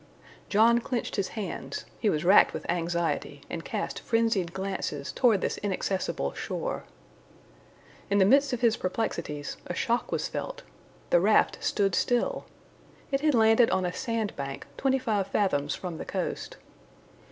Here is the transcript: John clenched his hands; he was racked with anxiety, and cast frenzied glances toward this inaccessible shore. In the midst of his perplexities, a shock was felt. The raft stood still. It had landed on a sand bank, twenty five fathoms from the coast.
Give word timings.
John 0.49 0.79
clenched 0.79 1.15
his 1.15 1.27
hands; 1.37 1.85
he 1.99 2.09
was 2.09 2.25
racked 2.25 2.55
with 2.55 2.67
anxiety, 2.67 3.41
and 3.51 3.63
cast 3.63 3.99
frenzied 3.99 4.51
glances 4.51 5.11
toward 5.11 5.41
this 5.41 5.57
inaccessible 5.59 6.33
shore. 6.33 6.85
In 8.09 8.17
the 8.17 8.25
midst 8.25 8.51
of 8.51 8.61
his 8.61 8.77
perplexities, 8.77 9.57
a 9.67 9.75
shock 9.75 10.11
was 10.11 10.27
felt. 10.27 10.63
The 11.11 11.19
raft 11.19 11.59
stood 11.63 11.93
still. 11.93 12.45
It 13.11 13.21
had 13.21 13.35
landed 13.35 13.69
on 13.69 13.85
a 13.85 13.93
sand 13.93 14.35
bank, 14.35 14.65
twenty 14.75 14.97
five 14.97 15.27
fathoms 15.27 15.75
from 15.75 15.99
the 15.99 16.05
coast. 16.05 16.57